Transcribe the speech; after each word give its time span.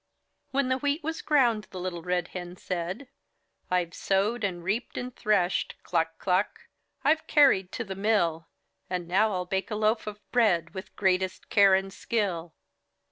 When 0.49 0.69
the 0.69 0.79
wheat 0.79 1.03
was 1.03 1.21
ground, 1.21 1.67
Little 1.71 2.01
Red 2.01 2.29
Hen 2.29 2.55
said:— 2.57 3.07
"I've 3.69 3.93
sowed 3.93 4.43
and 4.43 4.63
reaped 4.63 4.97
and 4.97 5.15
threshed. 5.15 5.75
Cluck, 5.83 6.17
Cluck! 6.17 6.61
I've 7.03 7.27
carried 7.27 7.71
to 7.73 7.83
the 7.83 7.93
mill, 7.93 8.47
And 8.89 9.07
now 9.07 9.31
I'll 9.31 9.45
bake 9.45 9.69
a 9.69 9.75
loaf 9.75 10.07
of 10.07 10.19
bread, 10.31 10.73
With 10.73 10.95
greatest 10.95 11.51
care 11.51 11.75
and 11.75 11.93
skill. 11.93 12.55